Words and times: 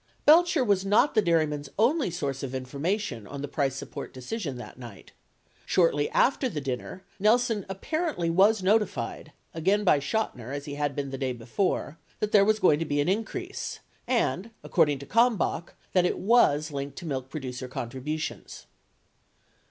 78 0.25 0.25
Belcher 0.25 0.63
was 0.63 0.83
not 0.83 1.13
the 1.13 1.21
dairymen's 1.21 1.69
only 1.77 2.09
source 2.09 2.41
of 2.41 2.55
information 2.55 3.27
on 3.27 3.43
the 3.43 3.47
price 3.47 3.75
support 3.75 4.11
decision 4.11 4.57
that 4.57 4.79
night. 4.79 5.11
Shortly 5.63 6.09
after 6.09 6.49
the 6.49 6.59
dinner 6.59 7.03
Nelson 7.19 7.67
apparently 7.69 8.27
was 8.27 8.63
notified— 8.63 9.31
again 9.53 9.83
by 9.83 9.99
Chotiner 9.99 10.51
as 10.55 10.65
he 10.65 10.73
had 10.73 10.95
been 10.95 11.11
the 11.11 11.19
day 11.19 11.33
before— 11.33 11.99
that 12.19 12.31
there 12.31 12.43
was 12.43 12.57
going 12.57 12.79
to 12.79 12.83
be 12.85 12.99
an 12.99 13.09
increase— 13.09 13.79
and, 14.21 14.49
according 14.63 14.97
to 14.97 15.05
Kalmbach, 15.05 15.75
that 15.93 16.05
it 16.07 16.17
was 16.17 16.71
linked 16.71 16.97
to 16.97 17.05
milk 17.05 17.29
producer 17.29 17.67
contributions. 17.67 18.65